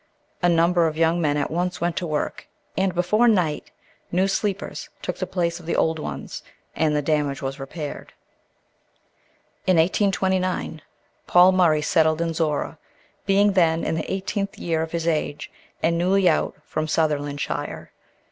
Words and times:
A 0.41 0.49
number 0.49 0.87
of 0.87 0.95
the 0.95 0.99
young 0.99 1.21
men 1.21 1.37
at 1.37 1.51
once 1.51 1.79
went 1.79 1.95
to 1.97 2.07
work, 2.07 2.47
and 2.75 2.95
before 2.95 3.27
night 3.27 3.69
new 4.11 4.27
"sleepers" 4.27 4.89
took 5.03 5.17
the 5.19 5.27
place 5.27 5.59
of 5.59 5.67
the 5.67 5.75
old 5.75 5.99
ones, 5.99 6.41
and 6.75 6.95
the 6.95 7.03
damage 7.03 7.43
was 7.43 7.59
repaired. 7.59 8.11
In 9.67 9.77
1829 9.77 10.81
Paul 11.27 11.51
Murray 11.51 11.83
settled 11.83 12.19
in 12.19 12.33
Zorra, 12.33 12.79
being 13.27 13.51
then 13.53 13.83
in 13.83 13.93
the 13.93 14.11
eighteenth 14.11 14.57
year 14.57 14.81
of 14.81 14.91
his 14.91 15.05
age, 15.07 15.51
and 15.83 15.99
newly 15.99 16.27
out 16.27 16.55
from 16.65 16.87
Sutherlandshire. 16.87 17.89